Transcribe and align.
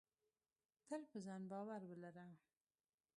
تل 0.87 1.01
په 1.11 1.17
ځان 1.25 1.41
باور 1.51 1.81
ولره. 1.85 2.27